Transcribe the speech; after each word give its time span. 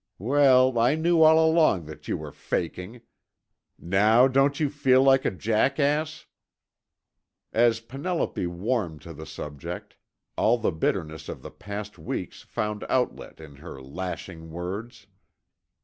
Well, 0.17 0.79
I 0.79 0.95
knew 0.95 1.21
all 1.21 1.37
along 1.47 1.85
that 1.85 2.07
you 2.07 2.17
were 2.17 2.31
faking. 2.31 3.01
Now 3.77 4.27
don't 4.27 4.59
you 4.59 4.67
feel 4.71 5.03
like 5.03 5.25
a 5.25 5.29
jackass?" 5.29 6.25
As 7.53 7.81
Penelope 7.81 8.47
warmed 8.47 9.03
to 9.03 9.13
the 9.13 9.27
subject, 9.27 9.97
all 10.35 10.57
the 10.57 10.71
bitterness 10.71 11.29
of 11.29 11.43
the 11.43 11.51
past 11.51 11.99
weeks 11.99 12.41
found 12.41 12.83
outlet 12.89 13.39
in 13.39 13.57
her 13.57 13.79
lashing 13.79 14.49
words. 14.49 15.05